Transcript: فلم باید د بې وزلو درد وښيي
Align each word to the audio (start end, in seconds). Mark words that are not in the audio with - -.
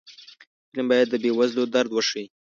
فلم 0.69 0.85
باید 0.91 1.07
د 1.09 1.15
بې 1.23 1.31
وزلو 1.37 1.63
درد 1.73 1.91
وښيي 1.93 2.25